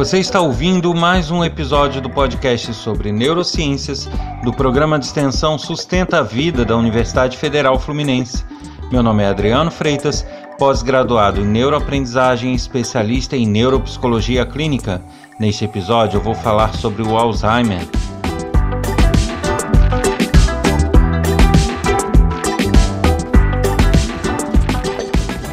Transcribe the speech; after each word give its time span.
Você 0.00 0.18
está 0.18 0.40
ouvindo 0.40 0.94
mais 0.94 1.30
um 1.30 1.44
episódio 1.44 2.00
do 2.00 2.08
podcast 2.08 2.72
sobre 2.72 3.12
neurociências 3.12 4.08
do 4.42 4.50
programa 4.50 4.98
de 4.98 5.04
extensão 5.04 5.58
Sustenta 5.58 6.20
a 6.20 6.22
Vida 6.22 6.64
da 6.64 6.74
Universidade 6.74 7.36
Federal 7.36 7.78
Fluminense. 7.78 8.42
Meu 8.90 9.02
nome 9.02 9.22
é 9.22 9.26
Adriano 9.26 9.70
Freitas, 9.70 10.26
pós-graduado 10.58 11.42
em 11.42 11.44
neuroaprendizagem 11.44 12.52
e 12.52 12.56
especialista 12.56 13.36
em 13.36 13.44
neuropsicologia 13.44 14.46
clínica. 14.46 15.02
Neste 15.38 15.66
episódio 15.66 16.16
eu 16.16 16.22
vou 16.22 16.34
falar 16.34 16.72
sobre 16.76 17.02
o 17.02 17.18
Alzheimer. 17.18 17.86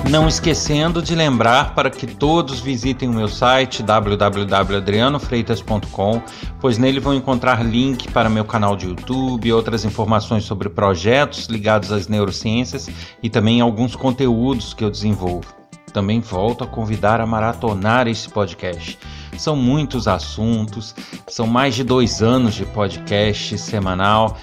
Não 0.10 0.26
esquecendo 0.26 1.02
de 1.02 1.14
lembrar 1.14 1.76
para 1.76 1.90
que 1.90 2.08
todos 2.08 2.62
visitem 2.62 3.10
o 3.10 3.14
meu 3.14 3.28
site 3.28 3.84
www.adrianofreitas.com, 3.84 6.22
pois 6.62 6.78
nele 6.78 7.02
vão 7.02 7.14
encontrar 7.14 7.66
link 7.66 8.10
para 8.12 8.30
meu 8.30 8.46
canal 8.46 8.78
de 8.78 8.88
YouTube, 8.88 9.52
outras 9.52 9.84
informações 9.84 10.46
sobre 10.46 10.70
projetos 10.70 11.48
ligados 11.48 11.92
às 11.92 12.08
neurociências 12.08 12.90
e 13.22 13.30
também 13.30 13.60
alguns 13.60 13.98
conteúdos 13.98 14.74
que 14.74 14.86
eu 14.86 14.90
desenvolvo. 14.90 15.54
Também 15.92 16.22
volto 16.22 16.64
a 16.64 16.68
convidar 16.68 17.20
a 17.20 17.26
maratonar 17.26 18.08
esse 18.08 18.30
podcast. 18.30 18.98
São 19.38 19.58
muitos 19.58 20.08
assuntos, 20.08 20.96
são 21.28 21.46
mais 21.46 21.76
de 21.76 21.84
dois 21.84 22.22
anos 22.22 22.55
de 22.55 22.66
podcast 22.66 23.58
semanal 23.58 24.38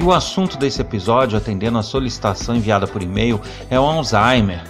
E 0.00 0.02
o 0.02 0.12
assunto 0.12 0.56
desse 0.56 0.80
episódio, 0.80 1.36
atendendo 1.36 1.76
a 1.76 1.82
solicitação 1.82 2.56
enviada 2.56 2.86
por 2.86 3.02
e-mail, 3.02 3.38
é 3.68 3.78
o 3.78 3.84
Alzheimer. 3.84 4.64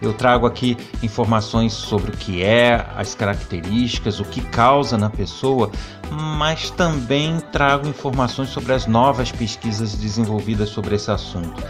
Eu 0.00 0.12
trago 0.12 0.46
aqui 0.46 0.76
informações 1.02 1.72
sobre 1.72 2.12
o 2.12 2.16
que 2.16 2.44
é, 2.44 2.86
as 2.96 3.12
características, 3.12 4.20
o 4.20 4.24
que 4.24 4.40
causa 4.40 4.96
na 4.96 5.10
pessoa, 5.10 5.72
mas 6.12 6.70
também 6.70 7.40
trago 7.50 7.88
informações 7.88 8.50
sobre 8.50 8.72
as 8.72 8.86
novas 8.86 9.32
pesquisas 9.32 9.96
desenvolvidas 9.96 10.68
sobre 10.68 10.94
esse 10.94 11.10
assunto, 11.10 11.60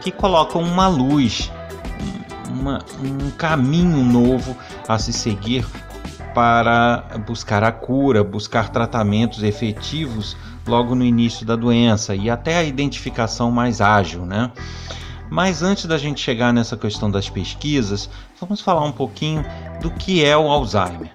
que 0.00 0.10
colocam 0.10 0.62
uma 0.62 0.88
luz, 0.88 1.52
uma, 2.48 2.78
um 2.98 3.30
caminho 3.32 4.02
novo 4.02 4.56
a 4.88 4.96
se 4.96 5.12
seguir 5.12 5.66
para 6.34 7.04
buscar 7.26 7.62
a 7.62 7.70
cura, 7.70 8.24
buscar 8.24 8.70
tratamentos 8.70 9.42
efetivos 9.42 10.34
logo 10.66 10.94
no 10.94 11.04
início 11.04 11.44
da 11.44 11.56
doença 11.56 12.14
e 12.14 12.30
até 12.30 12.56
a 12.56 12.64
identificação 12.64 13.50
mais 13.50 13.80
ágil, 13.80 14.24
né? 14.24 14.50
Mas 15.30 15.62
antes 15.62 15.86
da 15.86 15.98
gente 15.98 16.20
chegar 16.20 16.52
nessa 16.52 16.76
questão 16.76 17.10
das 17.10 17.28
pesquisas, 17.28 18.08
vamos 18.40 18.60
falar 18.60 18.84
um 18.84 18.92
pouquinho 18.92 19.44
do 19.80 19.90
que 19.90 20.24
é 20.24 20.36
o 20.36 20.48
Alzheimer. 20.48 21.10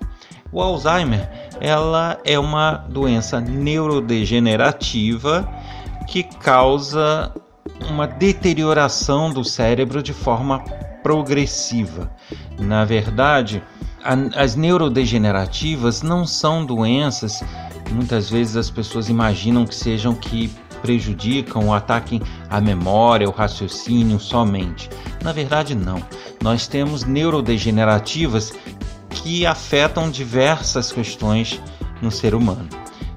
O 0.51 0.61
Alzheimer, 0.61 1.29
ela 1.61 2.17
é 2.25 2.37
uma 2.39 2.73
doença 2.73 3.39
neurodegenerativa 3.39 5.47
que 6.07 6.23
causa 6.23 7.31
uma 7.87 8.07
deterioração 8.07 9.31
do 9.31 9.43
cérebro 9.43 10.01
de 10.01 10.11
forma 10.11 10.59
progressiva. 11.03 12.09
Na 12.57 12.83
verdade, 12.83 13.61
as 14.35 14.55
neurodegenerativas 14.55 16.01
não 16.01 16.25
são 16.25 16.65
doenças 16.65 17.43
muitas 17.93 18.29
vezes 18.29 18.55
as 18.55 18.69
pessoas 18.69 19.09
imaginam 19.09 19.65
que 19.65 19.75
sejam 19.75 20.13
que 20.13 20.49
prejudicam 20.81 21.67
ou 21.67 21.73
ataquem 21.73 22.21
a 22.49 22.59
memória, 22.61 23.27
o 23.27 23.31
raciocínio 23.31 24.19
somente. 24.19 24.89
Na 25.23 25.31
verdade, 25.31 25.75
não. 25.75 26.01
Nós 26.41 26.67
temos 26.67 27.03
neurodegenerativas 27.03 28.53
que 29.09 29.45
afetam 29.45 30.09
diversas 30.09 30.91
questões 30.91 31.61
no 32.01 32.09
ser 32.09 32.33
humano. 32.33 32.69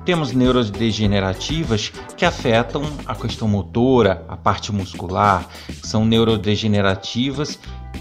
Temos 0.04 0.32
neurodegenerativas 0.32 1.92
que 2.16 2.24
afetam 2.24 2.82
a 3.06 3.14
questão 3.14 3.46
motora, 3.46 4.24
a 4.28 4.36
parte 4.36 4.72
muscular, 4.72 5.46
são 5.82 6.04
neurodegenerativas 6.04 7.58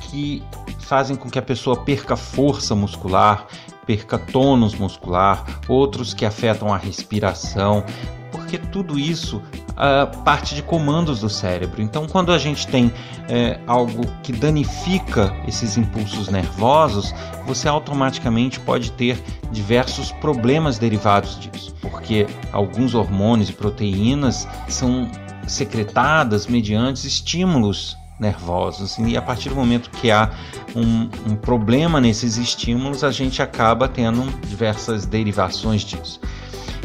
que 0.10 0.42
fazem 0.80 1.16
com 1.16 1.30
que 1.30 1.38
a 1.38 1.44
pessoa 1.44 1.78
perca 1.78 2.16
força 2.16 2.74
muscular, 2.74 3.46
perca 3.92 4.18
tônus 4.18 4.74
muscular, 4.74 5.44
outros 5.68 6.14
que 6.14 6.26
afetam 6.26 6.74
a 6.74 6.78
respiração, 6.78 7.84
porque 8.32 8.58
tudo 8.58 8.98
isso 8.98 9.42
uh, 9.72 10.24
parte 10.24 10.56
de 10.56 10.64
comandos 10.64 11.20
do 11.20 11.30
cérebro. 11.30 11.82
Então, 11.82 12.08
quando 12.08 12.32
a 12.32 12.38
gente 12.38 12.66
tem 12.68 12.90
é, 13.28 13.60
algo 13.68 14.06
que 14.24 14.32
danifica 14.32 15.36
esses 15.46 15.76
impulsos 15.78 16.30
nervosos, 16.30 17.14
você 17.46 17.68
automaticamente 17.68 18.62
pode 18.62 18.94
ter 18.94 19.22
diversos 19.52 20.14
problemas 20.14 20.80
derivados 20.80 21.38
disso, 21.38 21.76
porque 21.82 22.26
alguns 22.54 22.96
hormônios 22.96 23.50
e 23.50 23.54
proteínas 23.54 24.48
são 24.70 25.12
secretadas 25.46 26.48
mediante 26.48 27.06
estímulos 27.06 27.98
nervosos. 28.22 28.98
E 29.00 29.18
a 29.18 29.22
partir 29.22 29.50
do 29.50 29.56
momento 29.56 29.90
que 29.90 30.12
há 30.12 30.32
um, 30.76 31.10
um 31.30 31.36
problema 31.36 32.00
nesses 32.00 32.38
estímulos, 32.38 33.04
a 33.04 33.12
gente 33.12 33.42
acaba 33.42 33.90
tendo 33.90 34.24
diversas 34.48 35.06
derivações 35.06 35.82
disso. 35.82 36.22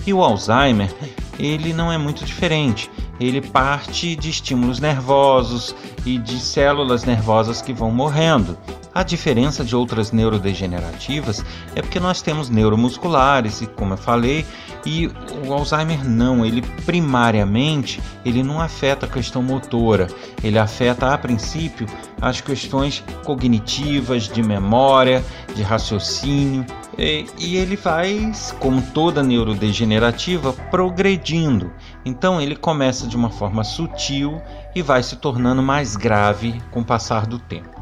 E 0.07 0.15
o 0.15 0.23
Alzheimer, 0.23 0.93
ele 1.39 1.73
não 1.73 1.93
é 1.93 1.99
muito 1.99 2.25
diferente. 2.25 2.91
Ele 3.21 3.41
parte 3.41 4.17
de 4.17 4.31
estímulos 4.31 4.81
nervosos 4.81 5.75
e 6.05 6.19
de 6.19 6.41
células 6.41 7.05
nervosas 7.05 7.61
que 7.61 7.73
vão 7.73 7.91
morrendo. 7.91 8.57
A 8.97 9.03
diferença 9.03 9.63
de 9.63 9.77
outras 9.77 10.11
neurodegenerativas 10.11 11.45
é 11.75 11.83
porque 11.83 12.01
nós 12.01 12.23
temos 12.23 12.49
neuromusculares 12.49 13.61
e, 13.61 13.67
como 13.67 13.93
eu 13.93 13.99
falei, 13.99 14.47
e 14.87 15.07
o 15.47 15.53
Alzheimer 15.53 16.03
não, 16.03 16.47
ele 16.47 16.63
primariamente 16.87 18.01
ele 18.25 18.43
não 18.43 18.59
afeta 18.59 19.05
a 19.05 19.09
questão 19.09 19.43
motora, 19.43 20.07
ele 20.43 20.59
afeta 20.59 21.13
a 21.13 21.19
princípio 21.19 21.87
as 22.23 22.41
questões 22.41 23.05
cognitivas, 23.23 24.31
de 24.31 24.43
memória, 24.43 25.23
de 25.55 25.63
raciocínio, 25.63 26.65
e, 26.97 27.27
e 27.39 27.57
ele 27.59 27.77
vai, 27.77 28.33
como 28.59 28.81
toda 28.81 29.23
neurodegenerativa, 29.23 30.55
progredindo. 30.71 31.71
Então 32.03 32.41
ele 32.41 32.57
começa 32.57 33.07
de 33.07 33.15
uma 33.15 33.29
forma 33.29 33.63
sutil 33.63 34.41
e 34.75 34.81
vai 34.81 35.03
se 35.03 35.17
tornando 35.17 35.63
mais 35.63 35.97
grave 35.97 36.59
com 36.71 36.81
o 36.81 36.85
passar 36.85 37.27
do 37.27 37.39
tempo. 37.39 37.76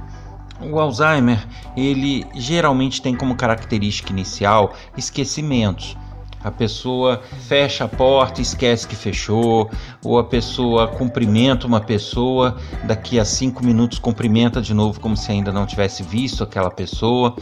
O 0.70 0.78
Alzheimer, 0.80 1.46
ele 1.76 2.26
geralmente 2.34 3.02
tem 3.02 3.14
como 3.14 3.34
característica 3.34 4.12
inicial 4.12 4.72
esquecimentos. 4.96 5.96
A 6.42 6.50
pessoa 6.50 7.22
fecha 7.48 7.84
a 7.84 7.88
porta 7.88 8.42
esquece 8.42 8.86
que 8.86 8.94
fechou, 8.94 9.70
ou 10.04 10.18
a 10.18 10.24
pessoa 10.24 10.88
cumprimenta 10.88 11.66
uma 11.66 11.80
pessoa, 11.80 12.58
daqui 12.84 13.18
a 13.18 13.24
cinco 13.24 13.64
minutos 13.64 13.98
cumprimenta 13.98 14.60
de 14.60 14.74
novo 14.74 15.00
como 15.00 15.16
se 15.16 15.32
ainda 15.32 15.50
não 15.50 15.64
tivesse 15.64 16.02
visto 16.02 16.44
aquela 16.44 16.70
pessoa. 16.70 17.34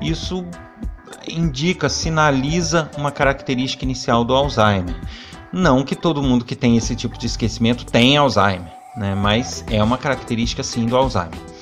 Isso 0.00 0.46
indica, 1.28 1.88
sinaliza 1.88 2.88
uma 2.96 3.10
característica 3.10 3.84
inicial 3.84 4.24
do 4.24 4.34
Alzheimer. 4.34 4.94
Não 5.52 5.84
que 5.84 5.96
todo 5.96 6.22
mundo 6.22 6.44
que 6.44 6.54
tem 6.54 6.76
esse 6.76 6.94
tipo 6.94 7.18
de 7.18 7.26
esquecimento 7.26 7.84
tenha 7.84 8.20
Alzheimer, 8.20 8.72
né? 8.96 9.16
mas 9.16 9.64
é 9.68 9.82
uma 9.82 9.98
característica 9.98 10.62
sim 10.62 10.86
do 10.86 10.96
Alzheimer. 10.96 11.53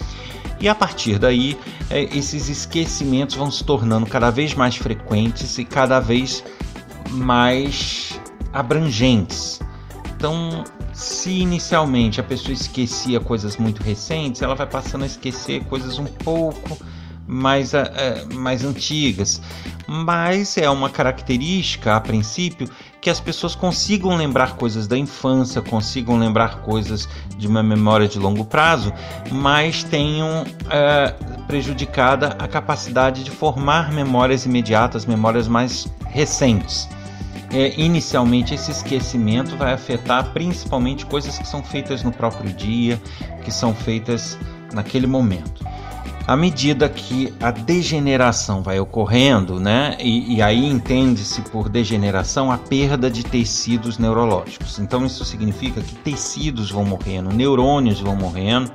E 0.63 0.69
a 0.69 0.77
partir 0.77 1.19
daí, 1.19 1.59
é, 1.91 2.05
esses 2.17 2.49
esquecimentos 2.49 3.35
vão 3.35 3.51
se 3.51 3.65
tornando 3.65 4.07
cada 4.07 4.31
vez 4.31 4.55
mais 4.55 4.77
frequentes 4.77 5.59
e 5.59 5.65
cada 5.65 5.99
vez 5.99 6.45
mais 7.11 8.17
abrangentes. 8.53 9.61
Então, 10.15 10.63
se 10.93 11.31
inicialmente 11.31 12.21
a 12.21 12.23
pessoa 12.23 12.53
esquecia 12.53 13.19
coisas 13.19 13.57
muito 13.57 13.83
recentes, 13.83 14.41
ela 14.41 14.55
vai 14.55 14.69
passando 14.69 15.03
a 15.03 15.07
esquecer 15.07 15.65
coisas 15.65 15.99
um 15.99 16.05
pouco 16.05 16.79
mais, 17.27 17.73
uh, 17.75 18.33
mais 18.33 18.63
antigas. 18.63 19.43
Mas 19.89 20.57
é 20.57 20.71
uma 20.71 20.89
característica, 20.89 21.97
a 21.97 22.01
princípio, 22.01 22.71
que 23.03 23.11
as 23.11 23.19
pessoas 23.19 23.57
consigam 23.57 24.15
lembrar 24.15 24.55
coisas 24.55 24.87
da 24.87 24.97
infância, 24.97 25.61
consigam 25.61 26.17
lembrar 26.17 26.61
coisas 26.61 27.09
de 27.37 27.49
uma 27.49 27.61
memória 27.61 28.07
de 28.07 28.17
longo 28.17 28.45
prazo, 28.45 28.93
mas 29.29 29.83
tenham 29.83 30.45
uh, 30.45 31.43
prejudicada 31.49 32.29
a 32.39 32.47
capacidade 32.47 33.25
de 33.25 33.31
formar 33.33 33.93
memórias 33.93 34.47
imediatas, 34.47 35.05
memórias 35.05 35.49
mais 35.49 35.89
recentes. 36.11 36.89
É, 37.53 37.75
inicialmente, 37.77 38.55
esse 38.55 38.71
esquecimento 38.71 39.57
vai 39.57 39.73
afetar 39.73 40.33
principalmente 40.33 41.05
coisas 41.05 41.37
que 41.37 41.47
são 41.47 41.61
feitas 41.61 42.05
no 42.05 42.13
próprio 42.13 42.53
dia, 42.53 43.03
que 43.45 43.51
são 43.51 43.75
feitas 43.75 44.39
naquele 44.73 45.09
momento. 45.09 45.72
À 46.27 46.37
medida 46.37 46.89
que 46.89 47.35
a 47.41 47.51
degeneração 47.51 48.63
vai 48.63 48.79
ocorrendo, 48.79 49.59
né, 49.59 49.97
e, 49.99 50.37
e 50.37 50.43
aí 50.43 50.65
entende-se 50.65 51.43
por 51.43 51.69
degeneração 51.69 52.51
a 52.53 52.57
perda 52.57 53.11
de 53.11 53.25
tecidos 53.25 53.99
neurológicos. 53.99 54.79
Então, 54.79 55.05
isso 55.05 55.25
significa 55.25 55.81
que 55.81 55.95
tecidos 55.97 56.71
vão 56.71 56.85
morrendo, 56.85 57.35
neurônios 57.35 58.01
vão 58.01 58.15
morrendo, 58.15 58.71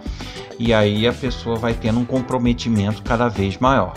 e 0.60 0.74
aí 0.74 1.08
a 1.08 1.14
pessoa 1.14 1.56
vai 1.56 1.74
tendo 1.74 2.00
um 2.00 2.06
comprometimento 2.06 3.02
cada 3.02 3.30
vez 3.30 3.58
maior. 3.60 3.94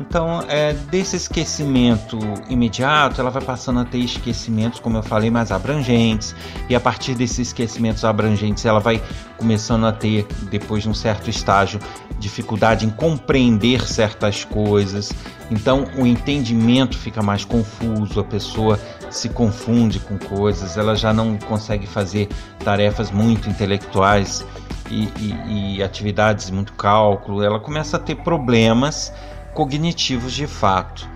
Então, 0.00 0.42
é, 0.48 0.72
desse 0.72 1.16
esquecimento 1.16 2.18
imediato, 2.48 3.20
ela 3.20 3.30
vai 3.30 3.42
passando 3.42 3.80
a 3.80 3.84
ter 3.84 3.98
esquecimentos, 3.98 4.80
como 4.80 4.96
eu 4.96 5.02
falei, 5.02 5.30
mais 5.30 5.52
abrangentes, 5.52 6.34
e 6.68 6.74
a 6.74 6.80
partir 6.80 7.14
desses 7.14 7.48
esquecimentos 7.48 8.02
abrangentes, 8.04 8.64
ela 8.64 8.80
vai 8.80 9.02
começando 9.36 9.84
a 9.84 9.92
ter, 9.92 10.26
depois 10.50 10.82
de 10.82 10.88
um 10.88 10.94
certo 10.94 11.28
estágio, 11.28 11.78
dificuldade 12.22 12.86
em 12.86 12.90
compreender 12.90 13.86
certas 13.86 14.44
coisas. 14.44 15.12
Então, 15.50 15.84
o 15.98 16.06
entendimento 16.06 16.96
fica 16.96 17.20
mais 17.22 17.44
confuso, 17.44 18.20
a 18.20 18.24
pessoa 18.24 18.78
se 19.10 19.28
confunde 19.28 19.98
com 20.00 20.18
coisas, 20.18 20.78
ela 20.78 20.96
já 20.96 21.12
não 21.12 21.36
consegue 21.36 21.86
fazer 21.86 22.28
tarefas 22.64 23.10
muito 23.10 23.50
intelectuais 23.50 24.46
e, 24.90 25.08
e, 25.18 25.76
e 25.76 25.82
atividades 25.82 26.50
muito 26.50 26.72
cálculo, 26.74 27.42
ela 27.42 27.60
começa 27.60 27.96
a 27.96 28.00
ter 28.00 28.16
problemas 28.16 29.12
cognitivos 29.54 30.32
de 30.32 30.46
fato. 30.46 31.10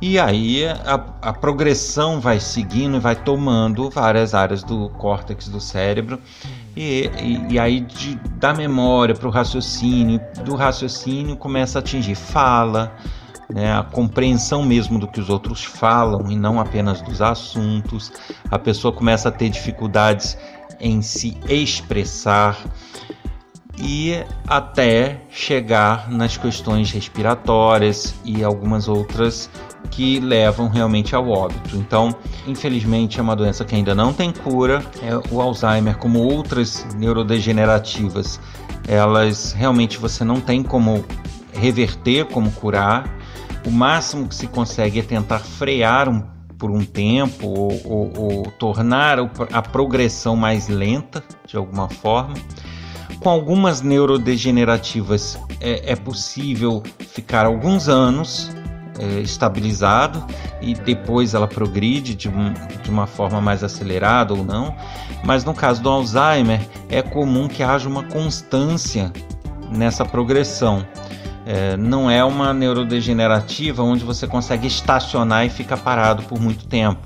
E 0.00 0.18
aí 0.18 0.66
a, 0.66 1.02
a, 1.22 1.32
progressão 1.32 2.20
vai 2.20 2.38
seguindo 2.38 2.98
e 2.98 3.00
vai 3.00 3.16
tomando 3.16 3.88
várias 3.88 4.34
áreas 4.34 4.62
do 4.62 4.90
córtex 4.90 5.48
do 5.48 5.58
cérebro, 5.58 6.20
e, 6.76 7.10
e, 7.48 7.58
aí 7.58 7.80
de, 7.80 8.16
da 8.36 8.52
memória 8.52 9.14
para 9.14 9.26
o 9.26 9.30
raciocínio, 9.30 10.20
do 10.44 10.54
raciocínio 10.54 11.34
começa 11.36 11.78
a 11.78 11.80
atingir 11.80 12.14
fala, 12.14 12.94
né, 13.48 13.72
a 13.72 13.82
compreensão 13.82 14.62
mesmo 14.62 14.98
do 14.98 15.08
que 15.08 15.18
os 15.18 15.30
outros 15.30 15.64
falam 15.64 16.30
e 16.30 16.36
não 16.36 16.60
apenas 16.60 17.00
dos 17.00 17.22
assuntos. 17.22 18.12
A 18.50 18.58
pessoa 18.58 18.92
começa 18.92 19.30
a 19.30 19.32
ter 19.32 19.48
dificuldades 19.48 20.36
em 20.78 21.00
se 21.00 21.38
expressar 21.48 22.58
e 23.78 24.22
até 24.46 25.22
chegar 25.30 26.10
nas 26.10 26.36
questões 26.36 26.90
respiratórias 26.90 28.14
e 28.24 28.42
algumas 28.42 28.88
outras 28.88 29.50
que 29.86 30.20
levam 30.20 30.68
realmente 30.68 31.14
ao 31.14 31.28
óbito. 31.28 31.76
Então, 31.76 32.14
infelizmente, 32.46 33.18
é 33.18 33.22
uma 33.22 33.36
doença 33.36 33.64
que 33.64 33.74
ainda 33.74 33.94
não 33.94 34.12
tem 34.12 34.32
cura. 34.32 34.82
É 35.02 35.16
o 35.32 35.40
Alzheimer, 35.40 35.96
como 35.96 36.20
outras 36.20 36.86
neurodegenerativas, 36.94 38.40
elas 38.86 39.52
realmente 39.52 39.98
você 39.98 40.24
não 40.24 40.40
tem 40.40 40.62
como 40.62 41.04
reverter, 41.52 42.26
como 42.26 42.50
curar. 42.52 43.16
O 43.66 43.70
máximo 43.70 44.28
que 44.28 44.34
se 44.34 44.46
consegue 44.46 45.00
é 45.00 45.02
tentar 45.02 45.40
frear 45.40 46.08
um, 46.08 46.22
por 46.58 46.70
um 46.70 46.84
tempo 46.84 47.48
ou, 47.48 47.80
ou, 47.84 48.12
ou 48.16 48.42
tornar 48.52 49.18
a 49.52 49.62
progressão 49.62 50.36
mais 50.36 50.68
lenta 50.68 51.22
de 51.46 51.56
alguma 51.56 51.88
forma. 51.88 52.34
Com 53.20 53.30
algumas 53.30 53.80
neurodegenerativas 53.80 55.38
é, 55.60 55.92
é 55.92 55.96
possível 55.96 56.82
ficar 56.98 57.46
alguns 57.46 57.88
anos 57.88 58.50
é, 58.98 59.20
estabilizado 59.20 60.24
e 60.60 60.74
depois 60.74 61.34
ela 61.34 61.46
progride 61.46 62.14
de, 62.14 62.28
um, 62.28 62.52
de, 62.82 62.90
uma 62.90 63.06
forma 63.06 63.40
mais 63.40 63.62
acelerada 63.62 64.34
ou 64.34 64.44
não. 64.44 64.74
Mas 65.24 65.44
no 65.44 65.54
caso 65.54 65.82
do 65.82 65.88
Alzheimer, 65.88 66.60
é 66.88 67.02
comum 67.02 67.48
que 67.48 67.62
haja 67.62 67.88
uma 67.88 68.04
constância 68.04 69.12
nessa 69.70 70.04
progressão. 70.04 70.86
É, 71.44 71.76
não 71.76 72.10
é 72.10 72.24
uma 72.24 72.52
neurodegenerativa 72.52 73.82
onde 73.82 74.04
você 74.04 74.26
consegue 74.26 74.66
estacionar 74.66 75.46
e 75.46 75.50
ficar 75.50 75.76
parado 75.76 76.22
por 76.24 76.40
muito 76.40 76.66
tempo. 76.66 77.00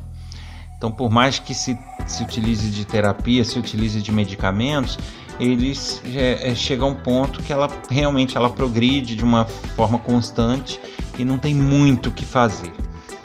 Então, 0.81 0.91
por 0.91 1.11
mais 1.11 1.39
que 1.39 1.53
se, 1.53 1.79
se 2.07 2.23
utilize 2.23 2.71
de 2.71 2.87
terapia, 2.87 3.45
se 3.45 3.59
utilize 3.59 4.01
de 4.01 4.11
medicamentos, 4.11 4.99
eles 5.41 6.03
é, 6.15 6.55
chega 6.55 6.85
a 6.85 6.87
um 6.87 6.95
ponto 6.95 7.43
que 7.43 7.53
ela 7.53 7.69
realmente 7.89 8.37
ela 8.37 8.51
progride 8.51 9.17
de 9.17 9.25
uma 9.25 9.47
forma 9.47 9.99
constante 9.99 10.79
e 11.19 11.25
não 11.25 11.39
tem 11.39 11.55
muito 11.55 12.11
o 12.11 12.13
que 12.13 12.25
fazer. 12.25 12.71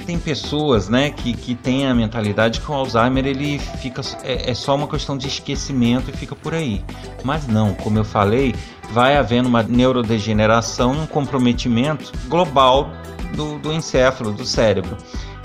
Tem 0.05 0.19
pessoas, 0.19 0.87
né, 0.87 1.09
que, 1.09 1.33
que 1.33 1.55
têm 1.55 1.87
a 1.87 1.93
mentalidade 1.93 2.61
que 2.61 2.71
o 2.71 2.73
Alzheimer 2.73 3.25
ele 3.25 3.57
fica 3.57 4.01
é, 4.23 4.51
é 4.51 4.53
só 4.53 4.75
uma 4.75 4.87
questão 4.87 5.17
de 5.17 5.27
esquecimento 5.27 6.09
e 6.09 6.13
fica 6.13 6.35
por 6.35 6.53
aí. 6.53 6.83
Mas 7.23 7.47
não, 7.47 7.73
como 7.73 7.97
eu 7.97 8.05
falei, 8.05 8.55
vai 8.91 9.17
havendo 9.17 9.49
uma 9.49 9.63
neurodegeneração, 9.63 10.91
um 10.91 11.07
comprometimento 11.07 12.11
global 12.27 12.91
do, 13.35 13.57
do 13.57 13.73
encéfalo, 13.73 14.31
do 14.31 14.45
cérebro. 14.45 14.95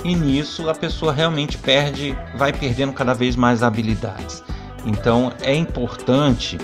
E 0.04 0.14
nisso 0.14 0.68
a 0.68 0.74
pessoa 0.74 1.12
realmente 1.12 1.58
perde, 1.58 2.16
vai 2.36 2.52
perdendo 2.52 2.92
cada 2.92 3.14
vez 3.14 3.36
mais 3.36 3.62
habilidades. 3.62 4.42
Então 4.84 5.32
é 5.42 5.54
importante, 5.54 6.58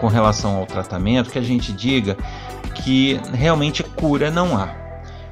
com 0.00 0.08
relação 0.08 0.56
ao 0.56 0.66
tratamento, 0.66 1.30
que 1.30 1.38
a 1.38 1.42
gente 1.42 1.72
diga 1.72 2.16
que 2.74 3.20
realmente 3.32 3.82
cura 3.82 4.30
não 4.30 4.56
há, 4.56 4.68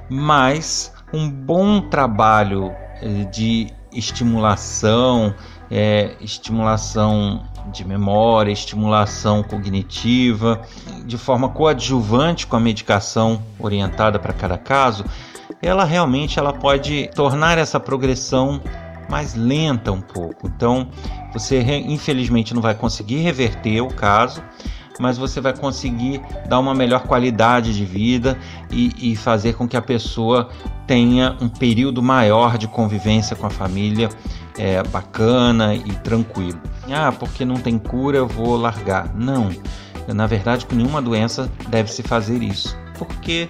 mas 0.09 0.93
um 1.13 1.29
bom 1.31 1.81
trabalho 1.81 2.73
eh, 3.01 3.25
de 3.25 3.69
estimulação, 3.93 5.35
é, 5.71 6.15
estimulação 6.21 7.43
de 7.73 7.85
memória, 7.85 8.51
estimulação 8.53 9.43
cognitiva, 9.43 10.61
de 11.05 11.19
forma 11.19 11.49
coadjuvante 11.49 12.47
com 12.47 12.57
a 12.57 12.61
medicação 12.61 13.43
orientada 13.59 14.19
para 14.19 14.33
cada 14.33 14.57
caso, 14.57 15.05
ela 15.61 15.85
realmente 15.85 16.39
ela 16.39 16.53
pode 16.53 17.11
tornar 17.15 17.59
essa 17.59 17.81
progressão 17.81 18.61
mais 19.09 19.35
lenta 19.35 19.93
um 19.93 20.01
pouco. 20.01 20.47
Então, 20.47 20.89
você 21.33 21.61
infelizmente 21.61 22.55
não 22.55 22.63
vai 22.63 22.75
conseguir 22.75 23.19
reverter 23.19 23.81
o 23.81 23.89
caso, 23.89 24.43
mas 24.99 25.17
você 25.17 25.41
vai 25.41 25.57
conseguir 25.57 26.21
dar 26.49 26.59
uma 26.59 26.75
melhor 26.75 27.05
qualidade 27.05 27.75
de 27.75 27.85
vida 27.85 28.37
e, 28.71 29.13
e, 29.13 29.17
fazer 29.17 29.55
com 29.55 29.67
que 29.67 29.77
a 29.77 29.83
pessoa 29.83 30.49
tenha 30.87 31.37
um 31.41 31.49
período 31.49 32.03
maior 32.03 32.59
de 32.59 32.67
convivência 32.67 33.37
com 33.37 33.47
a 33.47 33.51
família 33.51 34.09
é, 34.59 34.83
bacana 34.83 35.75
e 35.75 35.93
tranquilo. 36.03 36.61
Ah, 36.91 37.13
porque 37.13 37.45
não 37.45 37.57
tem 37.57 37.79
cura, 37.79 38.19
eu 38.19 38.27
vou 38.27 38.57
largar. 38.57 39.15
Não, 39.15 39.51
na 40.09 40.27
verdade, 40.27 40.67
com 40.67 40.75
nenhuma 40.75 41.01
doença 41.01 41.51
deve 41.69 41.93
se 41.93 42.03
fazer 42.03 42.43
isso, 42.43 42.77
porque 42.99 43.49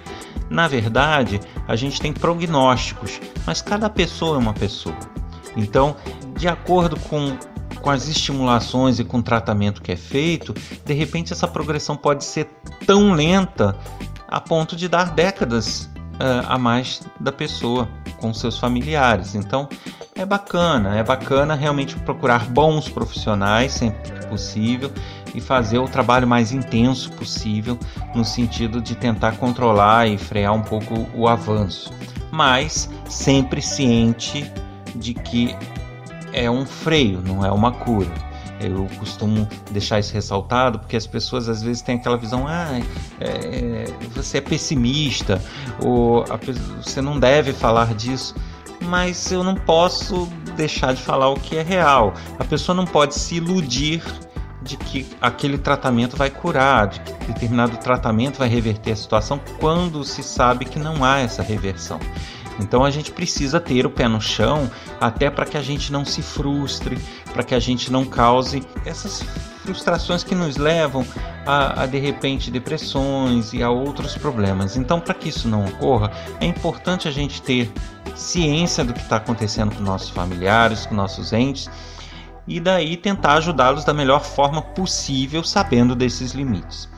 na 0.49 0.67
verdade 0.67 1.39
a 1.67 1.75
gente 1.75 2.01
tem 2.01 2.11
prognósticos, 2.11 3.19
mas 3.45 3.61
cada 3.61 3.89
pessoa 3.89 4.35
é 4.35 4.39
uma 4.39 4.53
pessoa. 4.53 4.95
Então, 5.55 5.95
de 6.37 6.47
acordo 6.47 6.99
com, 6.99 7.37
com 7.81 7.89
as 7.89 8.07
estimulações 8.07 8.99
e 8.99 9.03
com 9.03 9.17
o 9.17 9.23
tratamento 9.23 9.81
que 9.81 9.91
é 9.91 9.95
feito, 9.95 10.53
de 10.85 10.93
repente 10.93 11.33
essa 11.33 11.47
progressão 11.47 11.95
pode 11.95 12.23
ser 12.23 12.45
tão 12.85 13.13
lenta 13.13 13.75
a 14.27 14.39
ponto 14.39 14.75
de 14.75 14.87
dar 14.87 15.11
décadas 15.11 15.89
uh, 16.15 16.45
a 16.47 16.57
mais 16.57 17.01
da 17.19 17.31
pessoa 17.31 17.89
com 18.17 18.33
seus 18.33 18.57
familiares. 18.57 19.35
Então, 19.35 19.67
é 20.15 20.25
bacana, 20.25 20.97
é 20.97 21.03
bacana 21.03 21.55
realmente 21.55 21.95
procurar 21.95 22.45
bons 22.49 22.89
profissionais 22.89 23.73
sempre 23.73 24.11
que 24.11 24.19
possível 24.27 24.91
e 25.33 25.41
fazer 25.41 25.79
o 25.79 25.87
trabalho 25.87 26.27
mais 26.27 26.51
intenso 26.51 27.11
possível 27.11 27.77
no 28.15 28.23
sentido 28.23 28.81
de 28.81 28.95
tentar 28.95 29.33
controlar 29.37 30.07
e 30.07 30.17
frear 30.17 30.53
um 30.53 30.61
pouco 30.61 31.07
o 31.13 31.27
avanço, 31.27 31.91
mas 32.31 32.89
sempre 33.07 33.61
ciente 33.61 34.51
de 34.95 35.13
que 35.13 35.55
é 36.33 36.49
um 36.49 36.65
freio, 36.65 37.21
não 37.21 37.45
é 37.45 37.51
uma 37.51 37.71
cura. 37.71 38.11
Eu 38.59 38.87
costumo 38.97 39.47
deixar 39.71 39.99
isso 39.99 40.13
ressaltado 40.13 40.79
porque 40.79 40.97
as 40.97 41.07
pessoas 41.07 41.47
às 41.47 41.61
vezes 41.61 41.81
têm 41.81 41.95
aquela 41.95 42.17
visão: 42.17 42.45
ah, 42.47 42.79
é, 43.21 43.85
você 44.13 44.39
é 44.39 44.41
pessimista, 44.41 45.41
ou 45.81 46.25
você 46.83 47.01
não 47.01 47.19
deve 47.19 47.53
falar 47.53 47.93
disso. 47.93 48.35
Mas 48.81 49.31
eu 49.31 49.43
não 49.43 49.55
posso 49.55 50.27
deixar 50.55 50.93
de 50.93 51.01
falar 51.01 51.29
o 51.29 51.35
que 51.35 51.57
é 51.57 51.61
real. 51.61 52.13
A 52.37 52.45
pessoa 52.45 52.75
não 52.75 52.85
pode 52.85 53.15
se 53.15 53.35
iludir 53.35 54.01
de 54.61 54.77
que 54.77 55.07
aquele 55.21 55.57
tratamento 55.57 56.17
vai 56.17 56.29
curar, 56.29 56.87
de 56.87 56.99
que 56.99 57.13
determinado 57.25 57.77
tratamento 57.77 58.37
vai 58.37 58.47
reverter 58.47 58.91
a 58.91 58.95
situação, 58.95 59.39
quando 59.59 60.03
se 60.03 60.21
sabe 60.21 60.65
que 60.65 60.79
não 60.79 61.03
há 61.03 61.19
essa 61.19 61.41
reversão. 61.41 61.99
Então 62.59 62.83
a 62.83 62.91
gente 62.91 63.11
precisa 63.11 63.59
ter 63.59 63.85
o 63.85 63.89
pé 63.89 64.07
no 64.07 64.19
chão 64.19 64.69
até 64.99 65.29
para 65.29 65.45
que 65.45 65.57
a 65.57 65.61
gente 65.61 65.91
não 65.91 66.03
se 66.03 66.21
frustre, 66.21 66.97
para 67.33 67.43
que 67.43 67.55
a 67.55 67.59
gente 67.59 67.91
não 67.91 68.03
cause 68.05 68.63
essas 68.85 69.23
frustrações 69.63 70.23
que 70.23 70.35
nos 70.35 70.57
levam 70.57 71.05
a, 71.45 71.83
a, 71.83 71.85
de 71.85 71.99
repente 71.99 72.51
depressões 72.51 73.53
e 73.53 73.61
a 73.61 73.69
outros 73.69 74.17
problemas. 74.17 74.75
Então, 74.75 74.99
para 74.99 75.13
que 75.13 75.29
isso 75.29 75.47
não 75.47 75.65
ocorra, 75.65 76.11
é 76.39 76.45
importante 76.45 77.07
a 77.07 77.11
gente 77.11 77.41
ter 77.41 77.71
ciência 78.15 78.83
do 78.83 78.93
que 78.93 78.99
está 78.99 79.17
acontecendo 79.17 79.75
com 79.75 79.81
nossos 79.81 80.09
familiares, 80.09 80.85
com 80.85 80.95
nossos 80.95 81.31
entes 81.31 81.69
e 82.47 82.59
daí 82.59 82.97
tentar 82.97 83.35
ajudá-los 83.35 83.85
da 83.85 83.93
melhor 83.93 84.23
forma 84.23 84.61
possível, 84.61 85.43
sabendo 85.43 85.95
desses 85.95 86.31
limites. 86.31 86.89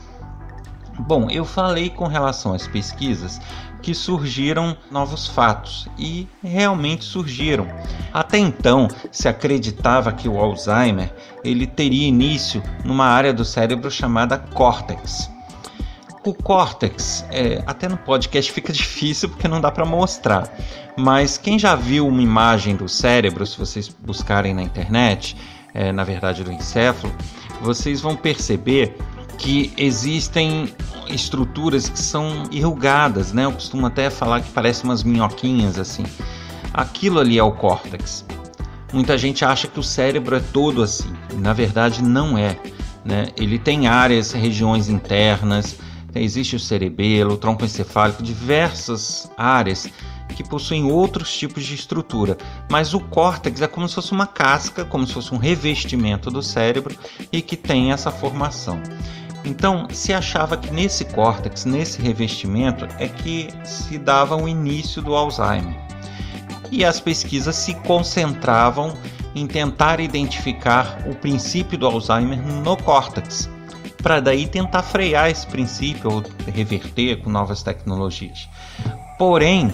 Bom, 0.98 1.30
eu 1.30 1.44
falei 1.44 1.90
com 1.90 2.06
relação 2.06 2.54
às 2.54 2.66
pesquisas 2.66 3.40
que 3.82 3.94
surgiram 3.94 4.76
novos 4.90 5.26
fatos 5.26 5.88
e 5.98 6.28
realmente 6.42 7.04
surgiram. 7.04 7.66
Até 8.12 8.38
então, 8.38 8.88
se 9.10 9.28
acreditava 9.28 10.12
que 10.12 10.28
o 10.28 10.38
Alzheimer 10.38 11.12
ele 11.44 11.66
teria 11.66 12.06
início 12.06 12.62
numa 12.84 13.06
área 13.06 13.32
do 13.32 13.44
cérebro 13.44 13.90
chamada 13.90 14.38
córtex. 14.38 15.28
O 16.24 16.32
córtex, 16.32 17.24
é, 17.32 17.64
até 17.66 17.88
no 17.88 17.96
podcast 17.96 18.52
fica 18.52 18.72
difícil 18.72 19.28
porque 19.28 19.48
não 19.48 19.60
dá 19.60 19.72
para 19.72 19.84
mostrar, 19.84 20.48
mas 20.96 21.36
quem 21.36 21.58
já 21.58 21.74
viu 21.74 22.06
uma 22.06 22.22
imagem 22.22 22.76
do 22.76 22.88
cérebro, 22.88 23.44
se 23.44 23.58
vocês 23.58 23.88
buscarem 23.88 24.54
na 24.54 24.62
internet, 24.62 25.36
é, 25.74 25.90
na 25.90 26.04
verdade 26.04 26.44
do 26.44 26.52
encéfalo, 26.52 27.12
vocês 27.60 28.00
vão 28.00 28.14
perceber 28.14 28.96
que 29.42 29.72
existem 29.76 30.72
estruturas 31.08 31.88
que 31.88 31.98
são 31.98 32.44
enrugadas, 32.52 33.32
né? 33.32 33.44
Eu 33.44 33.52
costumo 33.52 33.84
até 33.86 34.08
falar 34.08 34.40
que 34.40 34.50
parecem 34.50 34.84
umas 34.84 35.02
minhoquinhas 35.02 35.80
assim. 35.80 36.04
Aquilo 36.72 37.18
ali 37.18 37.38
é 37.38 37.42
o 37.42 37.50
córtex. 37.50 38.24
Muita 38.92 39.18
gente 39.18 39.44
acha 39.44 39.66
que 39.66 39.80
o 39.80 39.82
cérebro 39.82 40.36
é 40.36 40.40
todo 40.40 40.80
assim. 40.80 41.12
Na 41.38 41.52
verdade, 41.52 42.02
não 42.04 42.38
é. 42.38 42.56
Né? 43.04 43.30
Ele 43.36 43.58
tem 43.58 43.88
áreas, 43.88 44.30
regiões 44.30 44.88
internas, 44.88 45.76
existe 46.14 46.54
o 46.54 46.60
cerebelo, 46.60 47.34
o 47.34 47.36
tronco 47.36 47.64
encefálico, 47.64 48.22
diversas 48.22 49.28
áreas 49.36 49.90
que 50.32 50.44
possuem 50.44 50.90
outros 50.90 51.36
tipos 51.36 51.64
de 51.64 51.74
estrutura, 51.74 52.38
mas 52.70 52.94
o 52.94 53.00
córtex 53.00 53.60
é 53.60 53.66
como 53.66 53.86
se 53.86 53.94
fosse 53.94 54.12
uma 54.12 54.26
casca, 54.26 54.82
como 54.84 55.06
se 55.06 55.12
fosse 55.12 55.34
um 55.34 55.36
revestimento 55.36 56.30
do 56.30 56.42
cérebro 56.42 56.96
e 57.30 57.42
que 57.42 57.56
tem 57.56 57.92
essa 57.92 58.10
formação. 58.10 58.80
Então, 59.44 59.88
se 59.90 60.12
achava 60.12 60.56
que 60.56 60.70
nesse 60.70 61.04
córtex, 61.04 61.64
nesse 61.64 62.00
revestimento, 62.00 62.86
é 62.98 63.08
que 63.08 63.48
se 63.64 63.98
dava 63.98 64.36
o 64.36 64.48
início 64.48 65.02
do 65.02 65.14
Alzheimer. 65.14 65.76
E 66.70 66.84
as 66.84 67.00
pesquisas 67.00 67.56
se 67.56 67.74
concentravam 67.74 68.96
em 69.34 69.46
tentar 69.46 70.00
identificar 70.00 71.02
o 71.06 71.14
princípio 71.14 71.76
do 71.76 71.86
Alzheimer 71.86 72.40
no 72.40 72.76
córtex, 72.76 73.48
para 74.02 74.20
daí 74.20 74.46
tentar 74.46 74.82
frear 74.82 75.30
esse 75.30 75.46
princípio 75.46 76.10
ou 76.10 76.22
reverter 76.52 77.22
com 77.22 77.30
novas 77.30 77.62
tecnologias. 77.62 78.48
Porém, 79.18 79.72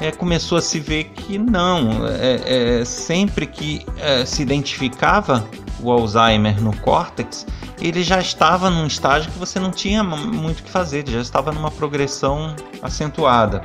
é, 0.00 0.10
começou 0.10 0.58
a 0.58 0.62
se 0.62 0.80
ver 0.80 1.04
que 1.04 1.38
não, 1.38 2.06
é, 2.06 2.80
é, 2.80 2.84
sempre 2.84 3.46
que 3.46 3.84
é, 3.98 4.24
se 4.24 4.42
identificava 4.42 5.46
o 5.82 5.90
Alzheimer 5.90 6.60
no 6.60 6.76
córtex, 6.78 7.46
ele 7.80 8.02
já 8.02 8.20
estava 8.20 8.68
num 8.68 8.86
estágio 8.86 9.30
que 9.30 9.38
você 9.38 9.58
não 9.58 9.70
tinha 9.70 10.02
muito 10.04 10.60
o 10.60 10.62
que 10.62 10.70
fazer, 10.70 10.98
ele 10.98 11.12
já 11.12 11.20
estava 11.20 11.50
numa 11.52 11.70
progressão 11.70 12.54
acentuada. 12.82 13.62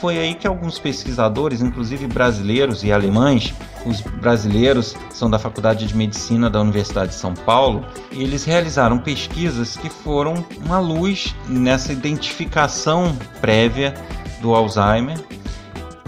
Foi 0.00 0.18
aí 0.18 0.34
que 0.34 0.46
alguns 0.46 0.78
pesquisadores, 0.78 1.60
inclusive 1.60 2.06
brasileiros 2.06 2.84
e 2.84 2.92
alemães, 2.92 3.52
os 3.84 4.00
brasileiros 4.00 4.94
são 5.10 5.28
da 5.28 5.38
Faculdade 5.38 5.86
de 5.86 5.96
Medicina 5.96 6.48
da 6.48 6.60
Universidade 6.60 7.10
de 7.10 7.16
São 7.16 7.34
Paulo, 7.34 7.84
e 8.12 8.22
eles 8.22 8.44
realizaram 8.44 8.98
pesquisas 8.98 9.76
que 9.76 9.88
foram 9.88 10.44
uma 10.64 10.78
luz 10.78 11.34
nessa 11.48 11.92
identificação 11.92 13.16
prévia 13.40 13.92
do 14.40 14.54
Alzheimer 14.54 15.18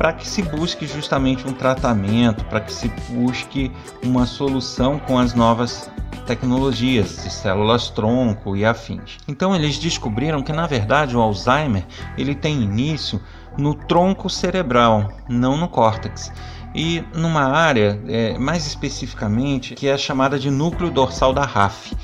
para 0.00 0.14
que 0.14 0.26
se 0.26 0.40
busque 0.40 0.86
justamente 0.86 1.46
um 1.46 1.52
tratamento, 1.52 2.42
para 2.46 2.62
que 2.62 2.72
se 2.72 2.88
busque 3.10 3.70
uma 4.02 4.24
solução 4.24 4.98
com 4.98 5.18
as 5.18 5.34
novas 5.34 5.90
tecnologias 6.26 7.22
de 7.22 7.30
células 7.30 7.90
tronco 7.90 8.56
e 8.56 8.64
afins. 8.64 9.18
Então 9.28 9.54
eles 9.54 9.76
descobriram 9.76 10.42
que 10.42 10.54
na 10.54 10.66
verdade 10.66 11.14
o 11.14 11.20
Alzheimer 11.20 11.84
ele 12.16 12.34
tem 12.34 12.62
início 12.62 13.20
no 13.58 13.74
tronco 13.74 14.30
cerebral, 14.30 15.12
não 15.28 15.58
no 15.58 15.68
córtex 15.68 16.32
e 16.74 17.02
numa 17.14 17.44
área, 17.44 18.00
é, 18.08 18.38
mais 18.38 18.66
especificamente, 18.66 19.74
que 19.74 19.88
é 19.88 19.96
chamada 19.96 20.38
de 20.38 20.50
núcleo 20.50 20.90
dorsal 20.90 21.32
da 21.32 21.44
RAF. 21.44 21.96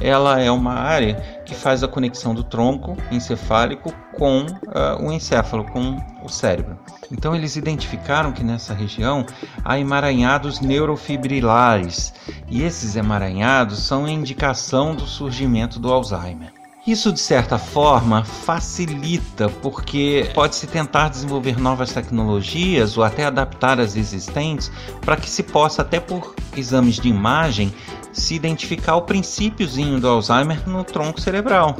Ela 0.00 0.40
é 0.40 0.50
uma 0.50 0.74
área 0.74 1.42
que 1.44 1.54
faz 1.54 1.82
a 1.82 1.88
conexão 1.88 2.34
do 2.34 2.44
tronco 2.44 2.96
encefálico 3.10 3.92
com 4.14 4.42
uh, 4.42 5.02
o 5.02 5.12
encéfalo, 5.12 5.64
com 5.64 5.96
o 6.22 6.28
cérebro. 6.28 6.78
Então 7.10 7.34
eles 7.34 7.56
identificaram 7.56 8.32
que 8.32 8.42
nessa 8.42 8.74
região 8.74 9.24
há 9.64 9.78
emaranhados 9.78 10.60
neurofibrilares 10.60 12.12
e 12.48 12.62
esses 12.62 12.96
emaranhados 12.96 13.80
são 13.80 14.08
indicação 14.08 14.94
do 14.94 15.06
surgimento 15.06 15.78
do 15.78 15.92
Alzheimer. 15.92 16.55
Isso, 16.86 17.12
de 17.12 17.18
certa 17.18 17.58
forma, 17.58 18.24
facilita, 18.24 19.48
porque 19.48 20.30
pode-se 20.32 20.68
tentar 20.68 21.08
desenvolver 21.08 21.58
novas 21.58 21.92
tecnologias 21.92 22.96
ou 22.96 23.02
até 23.02 23.24
adaptar 23.24 23.80
as 23.80 23.96
existentes 23.96 24.70
para 25.00 25.16
que 25.16 25.28
se 25.28 25.42
possa, 25.42 25.82
até 25.82 25.98
por 25.98 26.36
exames 26.56 27.00
de 27.00 27.08
imagem, 27.08 27.74
se 28.12 28.36
identificar 28.36 28.94
o 28.94 29.02
princípiozinho 29.02 30.00
do 30.00 30.06
Alzheimer 30.06 30.68
no 30.68 30.84
tronco 30.84 31.20
cerebral, 31.20 31.76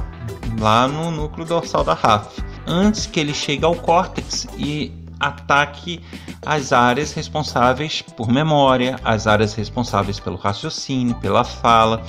lá 0.59 0.89
no 0.89 1.13
núcleo 1.13 1.47
dorsal 1.47 1.85
da 1.85 1.95
RAF, 1.95 2.43
antes 2.67 3.07
que 3.07 3.21
ele 3.21 3.33
chegue 3.33 3.65
ao 3.65 3.77
córtex 3.77 4.49
e 4.59 4.93
ataque 5.21 6.03
as 6.45 6.73
áreas 6.73 7.13
responsáveis 7.13 8.03
por 8.03 8.29
memória, 8.29 8.99
as 9.05 9.29
áreas 9.29 9.55
responsáveis 9.55 10.19
pelo 10.19 10.37
raciocínio, 10.37 11.15
pela 11.15 11.45
fala. 11.45 12.03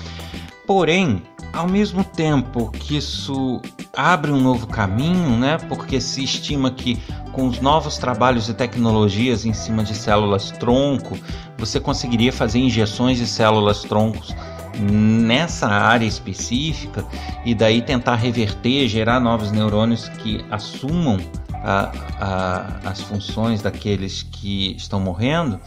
Porém, 0.66 1.24
ao 1.54 1.68
mesmo 1.68 2.04
tempo 2.04 2.70
que 2.72 2.98
isso 2.98 3.62
abre 3.96 4.32
um 4.32 4.39
novo 4.39 4.68
caminho, 4.68 5.38
né? 5.38 5.58
Porque 5.70 6.00
se 6.00 6.24
estima 6.24 6.72
que 6.72 7.01
com 7.32 7.48
os 7.48 7.60
novos 7.60 7.98
trabalhos 7.98 8.50
e 8.50 8.54
tecnologias 8.54 9.46
em 9.46 9.54
cima 9.54 9.84
de 9.84 9.96
células 9.96 10.51
tronco, 10.51 11.18
você 11.58 11.80
conseguiria 11.80 12.32
fazer 12.32 12.60
injeções 12.60 13.18
de 13.18 13.27
células 13.27 13.82
troncos 13.82 14.36
nessa 14.80 15.68
área 15.68 16.06
específica 16.06 17.06
e 17.44 17.56
daí 17.56 17.82
tentar 17.82 18.16
reverter, 18.16 18.88
gerar 18.88 19.20
novos 19.20 19.51
neurônios 19.51 20.08
que 20.10 20.46
assumam 20.51 21.18
a, 21.63 21.92
a, 22.20 22.89
as 22.89 23.01
funções 23.01 23.62
daqueles 23.62 24.24
que 24.24 24.75
estão 24.77 25.00
morrendo 25.00 25.60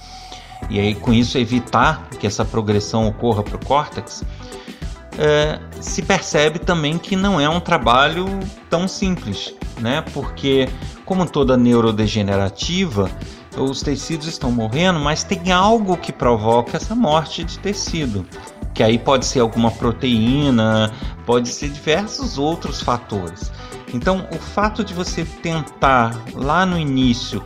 e 0.68 0.78
aí 0.78 0.94
com 0.94 1.12
isso 1.12 1.38
evitar 1.38 2.08
que 2.10 2.26
essa 2.26 2.44
progressão 2.44 3.08
ocorra 3.08 3.42
para 3.42 3.56
o 3.56 3.64
córtex 3.64 4.24
é, 5.20 5.60
se 5.82 6.00
percebe 6.00 6.58
também 6.58 6.96
que 6.96 7.14
não 7.14 7.38
é 7.38 7.46
um 7.46 7.60
trabalho 7.60 8.26
tão 8.70 8.88
simples, 8.88 9.54
né? 9.78 10.02
Porque, 10.14 10.66
como 11.04 11.28
toda 11.28 11.58
neurodegenerativa, 11.58 13.10
os 13.54 13.82
tecidos 13.82 14.26
estão 14.26 14.50
morrendo, 14.50 14.98
mas 14.98 15.22
tem 15.22 15.52
algo 15.52 15.98
que 15.98 16.10
provoca 16.10 16.78
essa 16.78 16.94
morte 16.94 17.44
de 17.44 17.58
tecido. 17.58 18.26
Que 18.72 18.82
aí 18.82 18.98
pode 18.98 19.26
ser 19.26 19.40
alguma 19.40 19.70
proteína, 19.70 20.90
pode 21.26 21.50
ser 21.50 21.68
diversos 21.68 22.38
outros 22.38 22.80
fatores. 22.80 23.52
Então, 23.92 24.26
o 24.32 24.38
fato 24.38 24.82
de 24.82 24.94
você 24.94 25.24
tentar 25.24 26.16
lá 26.32 26.64
no 26.64 26.78
início, 26.78 27.42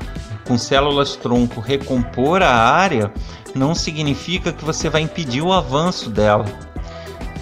com 0.47 0.57
células 0.57 1.17
tronco, 1.17 1.61
recompor 1.61 2.41
a 2.41 2.55
área, 2.55 3.13
não 3.53 3.75
significa 3.75 4.53
que 4.53 4.65
você 4.65 4.89
vai 4.89 5.01
impedir 5.01 5.43
o 5.43 5.53
avanço 5.53 6.09
dela. 6.09 6.45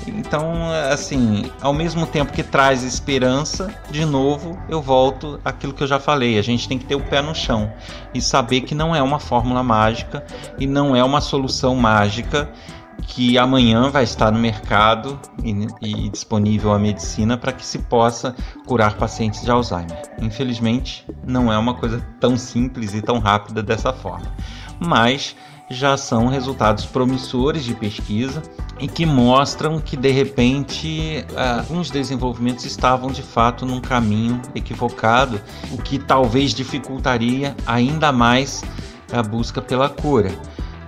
Então, 0.07 0.71
assim, 0.91 1.51
ao 1.61 1.73
mesmo 1.73 2.07
tempo 2.07 2.33
que 2.33 2.43
traz 2.43 2.83
esperança, 2.83 3.73
de 3.91 4.05
novo 4.05 4.59
eu 4.69 4.81
volto 4.81 5.41
àquilo 5.45 5.73
que 5.73 5.83
eu 5.83 5.87
já 5.87 6.01
falei. 6.01 6.39
A 6.39 6.43
gente 6.43 6.69
tem 6.69 6.79
que 6.79 6.85
ter 6.85 6.95
o 6.95 7.01
pé 7.01 7.23
no 7.23 7.35
chão 7.35 7.73
e 8.13 8.21
saber 8.21 8.63
que 8.63 8.75
não 8.75 8.95
é 8.95 9.03
uma 9.03 9.19
fórmula 9.19 9.63
mágica 9.63 10.25
e 10.59 10.67
não 10.67 10.95
é 10.97 11.03
uma 11.03 11.21
solução 11.21 11.75
mágica 11.77 12.51
que 13.07 13.37
amanhã 13.37 13.91
vai 13.91 14.05
estar 14.05 14.31
no 14.31 14.39
mercado 14.39 15.19
e, 15.43 15.67
e 15.81 16.09
disponível 16.09 16.73
a 16.73 16.79
medicina 16.79 17.37
para 17.37 17.53
que 17.53 17.65
se 17.65 17.79
possa 17.79 18.35
curar 18.67 18.97
pacientes 18.97 19.43
de 19.43 19.51
Alzheimer. 19.51 20.03
Infelizmente, 20.21 21.07
não 21.27 21.53
é 21.53 21.59
uma 21.59 21.75
coisa 21.75 22.01
tão 22.21 22.37
simples 22.37 22.95
e 22.95 23.03
tão 23.03 23.19
rápida 23.19 23.63
dessa 23.63 23.93
forma. 23.93 24.27
Mas 24.79 25.37
já 25.73 25.97
são 25.97 26.27
resultados 26.27 26.85
promissores 26.85 27.65
de 27.65 27.75
pesquisa 27.75 28.43
e 28.79 28.87
que 28.87 29.07
mostram 29.07 29.81
que 29.81 29.97
de 29.97 30.11
repente 30.11 31.25
alguns 31.37 31.91
desenvolvimentos 31.91 32.65
estavam 32.65 33.11
de 33.11 33.23
fato 33.23 33.65
num 33.65 33.81
caminho 33.81 34.41
equivocado, 34.55 35.41
o 35.71 35.79
que 35.79 35.99
talvez 35.99 36.53
dificultaria 36.53 37.57
ainda 37.67 38.13
mais 38.13 38.63
a 39.13 39.23
busca 39.23 39.61
pela 39.61 39.89
cura. 39.89 40.31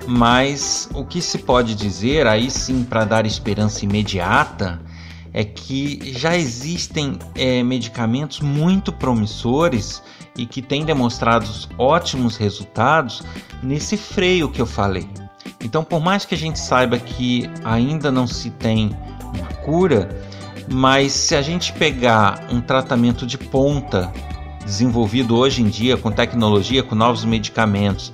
Mas 0.06 0.88
o 0.92 1.04
que 1.04 1.22
se 1.22 1.38
pode 1.38 1.74
dizer, 1.74 2.26
aí 2.26 2.50
sim, 2.50 2.84
para 2.84 3.04
dar 3.04 3.24
esperança 3.24 3.84
imediata, 3.84 4.80
é 5.34 5.42
que 5.42 6.14
já 6.16 6.36
existem 6.36 7.18
é, 7.34 7.60
medicamentos 7.64 8.38
muito 8.38 8.92
promissores 8.92 10.00
e 10.38 10.46
que 10.46 10.62
têm 10.62 10.84
demonstrado 10.84 11.50
ótimos 11.76 12.36
resultados 12.36 13.20
nesse 13.60 13.96
freio 13.96 14.48
que 14.48 14.62
eu 14.62 14.66
falei. 14.66 15.08
Então, 15.60 15.82
por 15.82 16.00
mais 16.00 16.24
que 16.24 16.36
a 16.36 16.38
gente 16.38 16.58
saiba 16.58 16.98
que 16.98 17.50
ainda 17.64 18.12
não 18.12 18.28
se 18.28 18.50
tem 18.50 18.96
uma 19.34 19.48
cura, 19.64 20.08
mas 20.70 21.12
se 21.12 21.34
a 21.34 21.42
gente 21.42 21.72
pegar 21.72 22.46
um 22.50 22.60
tratamento 22.60 23.26
de 23.26 23.36
ponta 23.36 24.12
desenvolvido 24.64 25.36
hoje 25.36 25.62
em 25.62 25.68
dia 25.68 25.96
com 25.96 26.10
tecnologia, 26.12 26.82
com 26.82 26.94
novos 26.94 27.24
medicamentos 27.24 28.12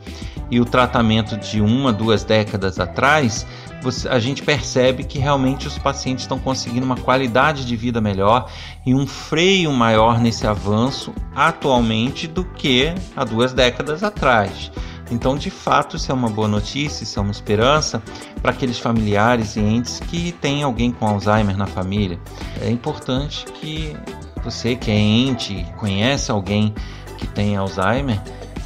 e 0.50 0.58
o 0.58 0.64
tratamento 0.64 1.36
de 1.36 1.60
uma, 1.60 1.92
duas 1.92 2.24
décadas 2.24 2.80
atrás, 2.80 3.46
você, 3.82 4.08
a 4.08 4.18
gente 4.18 4.42
percebe 4.42 5.04
que 5.04 5.18
realmente 5.18 5.66
os 5.66 5.78
pacientes 5.78 6.24
estão 6.24 6.38
conseguindo 6.38 6.84
uma 6.84 6.96
qualidade 6.96 7.64
de 7.64 7.76
vida 7.76 8.00
melhor 8.00 8.50
e 8.84 8.94
um 8.94 9.06
freio 9.06 9.72
maior 9.72 10.20
nesse 10.20 10.46
avanço 10.46 11.12
atualmente 11.34 12.26
do 12.26 12.44
que 12.44 12.92
há 13.16 13.24
duas 13.24 13.52
décadas 13.52 14.02
atrás. 14.02 14.70
Então, 15.10 15.36
de 15.36 15.50
fato, 15.50 15.96
isso 15.96 16.12
é 16.12 16.14
uma 16.14 16.30
boa 16.30 16.46
notícia, 16.46 17.02
isso 17.02 17.18
é 17.18 17.22
uma 17.22 17.32
esperança 17.32 18.00
para 18.40 18.52
aqueles 18.52 18.78
familiares 18.78 19.56
e 19.56 19.60
entes 19.60 19.98
que 19.98 20.32
têm 20.32 20.62
alguém 20.62 20.92
com 20.92 21.06
Alzheimer 21.06 21.56
na 21.56 21.66
família. 21.66 22.18
É 22.60 22.70
importante 22.70 23.44
que 23.46 23.96
você 24.44 24.76
que 24.76 24.90
é 24.90 24.98
ente, 24.98 25.66
conhece 25.76 26.30
alguém 26.30 26.72
que 27.18 27.26
tem 27.26 27.56
Alzheimer, 27.56 28.20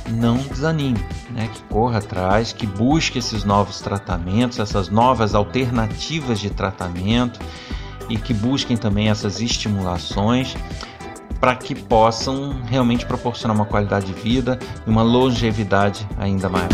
não 0.08 0.36
desanime, 0.36 1.04
né? 1.30 1.48
que 1.52 1.62
corra 1.64 1.98
atrás, 1.98 2.52
que 2.52 2.66
busque 2.66 3.18
esses 3.18 3.44
novos 3.44 3.80
tratamentos, 3.80 4.58
essas 4.58 4.88
novas 4.88 5.34
alternativas 5.34 6.38
de 6.40 6.50
tratamento 6.50 7.40
e 8.08 8.16
que 8.16 8.34
busquem 8.34 8.76
também 8.76 9.08
essas 9.08 9.40
estimulações 9.40 10.54
para 11.40 11.56
que 11.56 11.74
possam 11.74 12.62
realmente 12.66 13.04
proporcionar 13.04 13.56
uma 13.56 13.66
qualidade 13.66 14.06
de 14.06 14.12
vida 14.14 14.58
e 14.86 14.90
uma 14.90 15.02
longevidade 15.02 16.06
ainda 16.18 16.48
maior. 16.48 16.68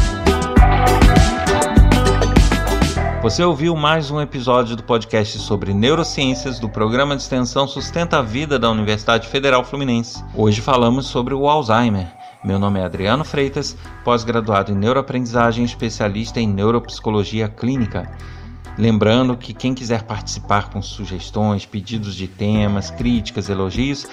Você 3.23 3.45
ouviu 3.45 3.77
mais 3.77 4.11
um 4.11 4.19
episódio 4.19 4.75
do 4.75 4.83
podcast 4.83 5.39
sobre 5.41 5.75
neurociências 5.75 6.59
do 6.59 6.71
programa 6.71 7.15
de 7.15 7.23
extensão 7.23 7.69
Sustenta 7.69 8.19
a 8.19 8.23
Vida 8.23 8.59
da 8.59 8.71
Universidade 8.71 9.29
Federal 9.29 9.63
Fluminense. 9.63 10.25
Hoje 10.35 10.63
falamos 10.63 11.07
sobre 11.07 11.35
o 11.35 11.47
Alzheimer. 11.47 12.20
Meu 12.43 12.59
nome 12.59 12.81
é 12.81 12.85
Adriano 12.85 13.23
Freitas, 13.23 13.77
pós-graduado 14.03 14.73
em 14.73 14.75
neuroaprendizagem, 14.75 15.63
especialista 15.63 16.41
em 16.41 16.49
neuropsicologia 16.49 17.51
clínica. 17.51 18.11
Lembrando 18.81 19.37
que 19.37 19.53
quem 19.53 19.75
quiser 19.75 20.05
participar 20.05 20.71
com 20.71 20.81
sugestões, 20.81 21.67
pedidos 21.67 22.15
de 22.15 22.27
temas, 22.27 22.91
críticas, 22.91 23.51
elogios, 23.51 24.07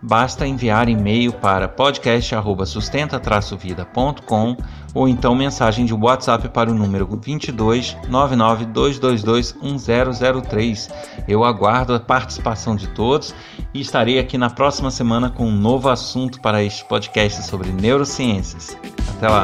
basta 0.00 0.46
enviar 0.46 0.88
e-mail 0.88 1.30
para 1.30 1.68
podcast@sustenta-vida.com 1.68 4.56
ou 4.94 5.06
então 5.06 5.34
mensagem 5.34 5.84
de 5.84 5.92
WhatsApp 5.92 6.48
para 6.48 6.70
o 6.70 6.74
número 6.74 7.06
22 7.22 7.98
99222 8.08 9.54
1003. 9.60 10.88
Eu 11.28 11.44
aguardo 11.44 11.94
a 11.94 12.00
participação 12.00 12.74
de 12.74 12.88
todos 12.88 13.34
e 13.74 13.82
estarei 13.82 14.18
aqui 14.18 14.38
na 14.38 14.48
próxima 14.48 14.90
semana 14.90 15.28
com 15.28 15.46
um 15.46 15.54
novo 15.54 15.90
assunto 15.90 16.40
para 16.40 16.62
este 16.62 16.82
podcast 16.86 17.42
sobre 17.42 17.70
neurociências. 17.72 18.74
Até 19.18 19.28
lá. 19.28 19.42